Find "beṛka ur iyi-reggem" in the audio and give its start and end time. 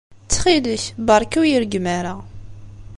1.07-1.85